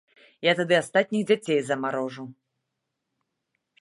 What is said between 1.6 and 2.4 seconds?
замарожу.